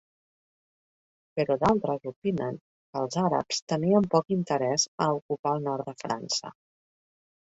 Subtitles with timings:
[1.39, 6.51] Però d'altres opinen que els àrabs tenien poc interès a ocupar el nord de França.